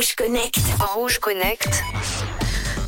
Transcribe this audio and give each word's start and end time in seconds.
Rouge 0.00 0.14
Connect. 0.16 0.58
Rouge 0.94 1.18
Connect. 1.18 1.82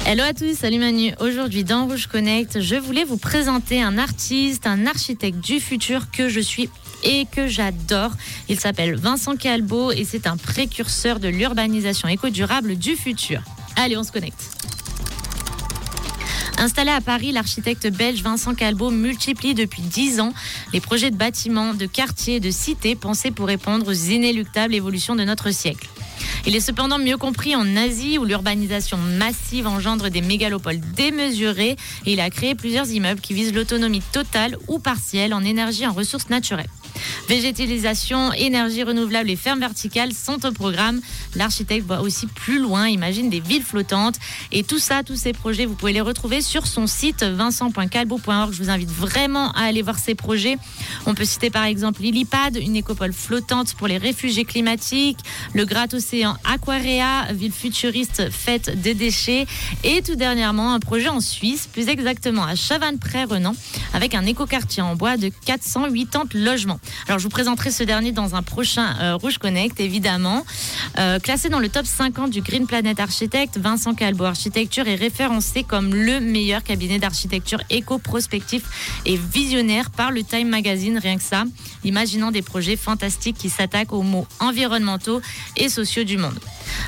Hello 0.07 0.23
à 0.23 0.33
tous, 0.33 0.57
salut 0.57 0.79
Manu. 0.79 1.13
Aujourd'hui 1.21 1.63
dans 1.63 1.85
Rouge 1.85 2.07
Connect, 2.07 2.63
je 2.63 2.77
voulais 2.77 3.05
vous 3.05 3.19
présenter 3.19 3.83
un 3.83 3.99
artiste, 3.99 4.67
un 4.67 4.87
architecte 4.87 5.39
du 5.39 5.61
futur 5.61 6.11
que 6.11 6.31
je 6.31 6.41
suis 6.41 6.71
et 7.05 7.27
que 7.27 7.49
j'adore. 7.49 8.13
Il 8.49 8.59
s'appelle 8.59 8.95
Vincent 8.95 9.37
Calbo 9.37 9.93
et 9.93 10.05
c'est 10.05 10.27
un 10.27 10.39
précurseur 10.39 11.21
de 11.21 11.29
l'urbanisation 11.29 12.09
éco-durable 12.09 12.77
du 12.77 12.97
futur. 12.97 13.43
Allez, 13.77 13.99
on 13.99 14.05
se 14.05 14.13
connecte. 14.13 14.43
Installé 16.57 16.93
à 16.93 17.03
Paris, 17.03 17.31
l'architecte 17.31 17.89
belge 17.89 18.23
Vincent 18.23 18.55
Calbo 18.55 18.91
multiplie 18.91 19.53
depuis 19.53 19.83
10 19.83 20.21
ans 20.21 20.33
les 20.73 20.81
projets 20.81 21.11
de 21.11 21.17
bâtiments, 21.17 21.75
de 21.75 21.85
quartiers, 21.85 22.41
de 22.41 22.51
cités 22.51 22.95
pensés 22.95 23.33
pour 23.33 23.49
répondre 23.49 23.87
aux 23.87 23.93
inéluctables 23.93 24.75
évolutions 24.75 25.15
de 25.15 25.25
notre 25.25 25.51
siècle. 25.51 25.91
Il 26.45 26.57
est 26.57 26.61
cependant 26.61 26.99
mieux 26.99 27.17
compris 27.17 27.55
en 27.55 27.77
Asie 27.77 28.19
où 28.19 28.25
l'urbanisation 28.25 28.97
massive 28.97 29.69
engendre 29.69 30.09
des 30.11 30.23
mégalopoles 30.23 30.81
démesurées 30.97 31.77
et 32.05 32.13
il 32.13 32.21
a 32.21 32.31
créé 32.31 32.57
plusieurs 32.57 32.91
immeubles 32.91 33.21
qui 33.21 33.33
visent 33.33 33.55
l'autonomie 33.55 34.03
totale 34.13 34.57
ou 34.67 34.81
partielle 34.81 35.35
en 35.35 35.45
énergie 35.45 35.85
et 35.85 35.87
en 35.87 35.93
ressources 35.93 36.31
naturelles. 36.31 36.69
Végétalisation, 37.29 38.33
énergie 38.33 38.83
renouvelable 38.83 39.31
et 39.31 39.37
ferme 39.37 39.61
verticale 39.61 40.13
sont 40.13 40.45
au 40.45 40.53
programme. 40.53 41.01
L'architecte 41.35 41.87
voit 41.87 42.01
aussi 42.01 42.27
plus 42.27 42.59
loin, 42.59 42.89
imagine 42.89 43.31
des 43.31 43.41
villes 43.41 43.63
flottantes. 43.63 44.17
Et 44.51 44.65
tout 44.65 44.79
ça, 44.79 45.03
tous 45.03 45.17
ces 45.17 45.33
projets, 45.33 45.65
vous 45.65 45.75
pouvez 45.75 45.93
les 45.93 46.01
retrouver 46.01 46.43
sur 46.43 46.67
son 46.67 46.87
site 46.87 47.23
vincent.calbo.org. 47.23 48.53
Je 48.53 48.63
vous 48.63 48.71
invite 48.71 48.91
vraiment 48.91 49.53
à 49.53 49.63
aller 49.63 49.83
voir 49.83 49.99
ces 49.99 50.15
projets. 50.15 50.57
On 51.07 51.15
peut 51.15 51.25
citer 51.25 51.51
par 51.51 51.65
exemple 51.65 52.03
l'Ilipad, 52.03 52.57
une 52.57 52.77
écopole 52.77 53.13
flottante 53.13 53.75
pour 53.75 53.87
les 53.87 53.99
réfugiés 53.99 54.45
climatiques, 54.45 55.19
le 55.55 55.65
Gratte 55.65 55.95
Océan 56.33 56.37
Aquarea, 56.45 57.33
ville 57.33 57.53
futuriste 57.53 58.31
faite 58.31 58.81
des 58.81 58.95
déchets. 58.95 59.47
Et 59.85 60.03
tout 60.03 60.15
dernièrement, 60.15 60.75
un 60.75 60.81
projet 60.81 61.09
en 61.09 61.21
Suisse, 61.21 61.69
plus 61.71 61.89
exactement 61.89 62.45
à 62.45 62.55
Chavannes-Près-Renan, 62.55 63.55
avec 63.95 64.15
un 64.15 64.27
écoquartier 64.27 64.83
en 64.83 64.97
bois 64.97 65.17
de 65.17 65.31
480 65.45 66.29
logements. 66.35 66.81
Alors 67.09 67.19
je 67.19 67.25
vous 67.25 67.31
présenterai 67.31 67.71
ce 67.71 67.83
dernier 67.83 68.13
dans 68.13 68.35
un 68.35 68.43
prochain 68.43 68.97
euh, 69.01 69.17
Rouge 69.17 69.39
Connect, 69.39 69.81
évidemment. 69.81 70.45
Euh, 70.99 71.19
classé 71.19 71.49
dans 71.49 71.59
le 71.59 71.69
top 71.69 71.87
50 71.87 72.31
du 72.31 72.43
Green 72.43 72.67
Planet 72.67 72.99
Architect, 73.01 73.59
Vincent 73.59 73.95
Calbo 73.95 74.25
Architecture 74.25 74.87
est 74.89 74.95
référencé 74.95 75.65
comme 75.65 75.95
le 75.95 76.21
meilleur 76.21 76.63
cabinet 76.63 76.99
d'architecture 76.99 77.61
éco-prospectif 77.71 79.01
et 79.07 79.17
visionnaire 79.17 79.91
par 79.91 80.11
le 80.11 80.23
Time 80.23 80.49
Magazine, 80.49 80.99
rien 80.99 81.17
que 81.17 81.23
ça, 81.23 81.45
imaginant 81.85 82.31
des 82.31 82.43
projets 82.43 82.77
fantastiques 82.77 83.37
qui 83.37 83.51
s'attaquent 83.51 83.93
aux 83.93 84.03
mots 84.03 84.27
environnementaux 84.41 85.21
et 85.57 85.69
sociaux 85.69 86.05
du 86.05 86.17
monde. 86.17 86.22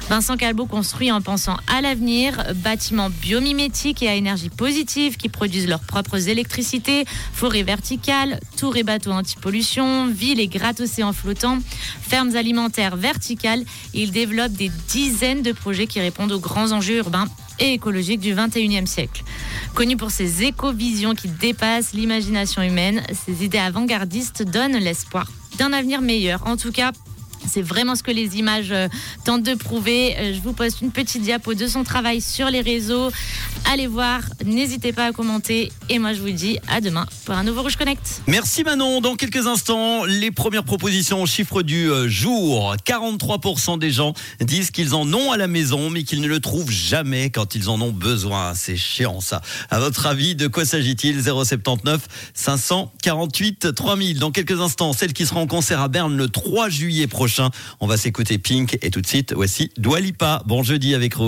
Vincent 0.08 0.36
Calbo 0.36 0.66
construit 0.66 1.10
en 1.10 1.20
pensant 1.20 1.56
à 1.66 1.80
l'avenir, 1.80 2.42
bâtiments 2.56 3.10
biomimétiques 3.10 4.02
et 4.02 4.08
à 4.08 4.14
énergie 4.14 4.50
positive 4.50 5.16
qui 5.16 5.28
produisent 5.28 5.68
leurs 5.68 5.80
propres 5.80 6.28
électricités, 6.28 7.04
forêts 7.32 7.62
verticales, 7.62 8.40
tours 8.56 8.77
et 8.77 8.82
bateaux 8.82 9.12
anti-pollution, 9.12 10.06
villes 10.06 10.40
et 10.40 10.48
gratte-océans 10.48 11.12
flottants, 11.12 11.58
fermes 12.00 12.36
alimentaires 12.36 12.96
verticales. 12.96 13.64
Il 13.94 14.10
développe 14.10 14.52
des 14.52 14.70
dizaines 14.88 15.42
de 15.42 15.52
projets 15.52 15.86
qui 15.86 16.00
répondent 16.00 16.32
aux 16.32 16.40
grands 16.40 16.72
enjeux 16.72 16.98
urbains 16.98 17.28
et 17.58 17.72
écologiques 17.72 18.20
du 18.20 18.34
21e 18.34 18.86
siècle. 18.86 19.22
Connu 19.74 19.96
pour 19.96 20.10
ses 20.10 20.44
éco-visions 20.44 21.14
qui 21.14 21.28
dépassent 21.28 21.92
l'imagination 21.92 22.62
humaine, 22.62 23.02
ses 23.12 23.44
idées 23.44 23.58
avant-gardistes 23.58 24.42
donnent 24.42 24.77
l'espoir 24.77 25.30
d'un 25.58 25.72
avenir 25.72 26.00
meilleur. 26.00 26.46
En 26.46 26.56
tout 26.56 26.72
cas, 26.72 26.92
c'est 27.46 27.62
vraiment 27.62 27.94
ce 27.94 28.02
que 28.02 28.10
les 28.10 28.38
images 28.38 28.72
euh, 28.72 28.88
tentent 29.24 29.42
de 29.42 29.54
prouver. 29.54 30.16
Euh, 30.18 30.34
je 30.34 30.40
vous 30.40 30.52
poste 30.52 30.80
une 30.80 30.90
petite 30.90 31.22
diapo 31.22 31.54
de 31.54 31.66
son 31.66 31.84
travail 31.84 32.20
sur 32.20 32.50
les 32.50 32.60
réseaux. 32.60 33.10
Allez 33.64 33.86
voir, 33.86 34.20
n'hésitez 34.44 34.92
pas 34.92 35.06
à 35.06 35.12
commenter. 35.12 35.72
Et 35.88 35.98
moi, 35.98 36.12
je 36.12 36.20
vous 36.20 36.30
dis 36.30 36.58
à 36.69 36.80
demain 36.80 37.06
pour 37.24 37.34
un 37.34 37.45
nouveau 37.45 37.62
Rouge 37.62 37.77
Connect. 37.77 38.23
Merci 38.27 38.62
Manon. 38.62 39.01
Dans 39.01 39.17
quelques 39.17 39.46
instants, 39.46 40.05
les 40.05 40.30
premières 40.30 40.64
propositions 40.64 41.23
au 41.23 41.27
chiffre 41.27 41.62
du 41.62 41.90
euh, 41.90 42.08
jour. 42.08 42.77
43% 42.84 43.78
des 43.78 43.90
gens 43.90 44.14
disent 44.40 44.70
qu'ils 44.70 44.95
en 44.95 45.12
ont 45.12 45.33
à 45.33 45.36
la 45.36 45.46
maison, 45.46 45.90
mais 45.90 46.02
qu'ils 46.05 46.20
ne 46.20 46.28
le 46.28 46.40
trouvent 46.40 46.70
jamais 46.70 47.30
quand 47.30 47.55
ils 47.55 47.68
en 47.68 47.80
ont 47.80 47.92
besoin. 47.92 48.55
C'est 48.55 48.77
chiant 48.77 49.20
ça. 49.20 49.40
À 49.70 49.80
votre 49.80 50.07
avis, 50.07 50.34
de 50.34 50.46
quoi 50.46 50.64
s'agit-il? 50.64 51.23
079 51.23 52.33
548 52.34 53.74
3000. 53.74 54.18
Dans 54.18 54.30
quelques 54.30 54.61
instants, 54.61 54.92
celle 54.92 55.12
qui 55.12 55.27
sera 55.27 55.40
en 55.40 55.46
concert 55.46 55.80
à 55.80 55.89
Berne 55.89 56.17
le 56.17 56.28
3 56.28 56.68
juillet 56.68 57.07
prochain. 57.07 57.51
On 57.80 57.86
va 57.86 57.96
s'écouter 57.96 58.39
Pink 58.39 58.78
et 58.83 58.90
tout 58.90 59.01
de 59.01 59.07
suite, 59.07 59.33
voici 59.34 59.70
Doualipa. 59.78 60.42
Bon 60.46 60.62
jeudi 60.62 60.95
avec 60.95 61.14
Rose. 61.14 61.23